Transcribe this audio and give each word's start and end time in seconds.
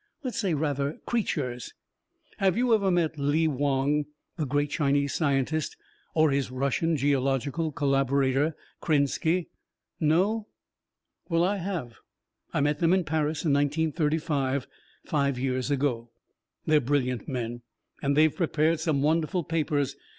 "Let's 0.23 0.39
say, 0.39 0.55
rather, 0.55 0.93
creatures. 1.05 1.75
Have 2.39 2.57
you 2.57 2.73
ever 2.73 2.89
met 2.89 3.19
Lee 3.19 3.47
Wong, 3.47 4.05
the 4.35 4.47
great 4.47 4.71
Chinese 4.71 5.13
scientist, 5.13 5.77
or 6.15 6.31
his 6.31 6.49
Russian 6.49 6.97
geological 6.97 7.71
collaborator, 7.71 8.55
Krenski? 8.81 9.49
No? 9.99 10.47
"Well, 11.29 11.43
I 11.43 11.57
have. 11.57 11.97
I 12.51 12.61
met 12.61 12.79
them 12.79 12.93
in 12.93 13.03
Paris 13.03 13.45
in 13.45 13.53
1935 13.53 14.65
five 15.05 15.37
years 15.37 15.69
ago. 15.69 16.09
They're 16.65 16.81
brilliant 16.81 17.27
men, 17.27 17.61
and 18.01 18.17
they've 18.17 18.35
prepared 18.35 18.79
some 18.79 19.03
wonderful 19.03 19.43
papers. 19.43 19.95